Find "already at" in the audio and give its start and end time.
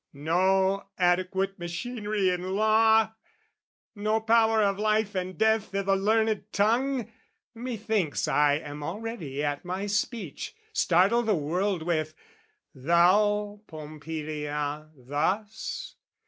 8.83-9.63